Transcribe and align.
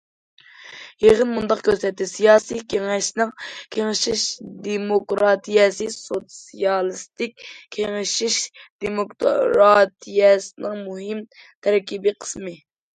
يىغىن 1.01 1.27
مۇنداق 1.33 1.59
كۆرسەتتى: 1.65 2.07
سىياسىي 2.11 2.63
كېڭەشنىڭ 2.73 3.33
كېڭىشىش 3.75 4.23
دېموكراتىيەسى 4.69 5.89
سوتسىيالىستىك 5.97 7.47
كېڭىشىش 7.79 8.41
دېموكراتىيەسىنىڭ 8.87 10.83
مۇھىم 10.89 11.25
تەركىبىي 11.69 12.19
قىسمى. 12.25 12.57